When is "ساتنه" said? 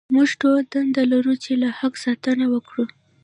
2.03-2.45